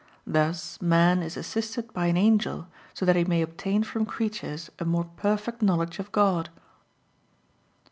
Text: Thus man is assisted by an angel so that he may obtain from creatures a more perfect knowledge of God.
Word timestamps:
Thus 0.25 0.81
man 0.81 1.21
is 1.21 1.37
assisted 1.37 1.93
by 1.93 2.07
an 2.07 2.17
angel 2.17 2.65
so 2.95 3.05
that 3.05 3.15
he 3.15 3.23
may 3.23 3.43
obtain 3.43 3.83
from 3.83 4.07
creatures 4.07 4.71
a 4.79 4.83
more 4.83 5.05
perfect 5.15 5.61
knowledge 5.61 5.99
of 5.99 6.11
God. 6.11 6.49